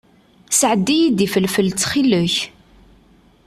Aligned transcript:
Sɛeddi-iyi-d 0.59 1.19
ifelfel, 1.25 1.69
ttxil-k. 1.71 2.35